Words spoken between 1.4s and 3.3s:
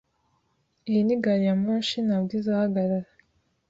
ya moshi. Ntabwo izahagarara.)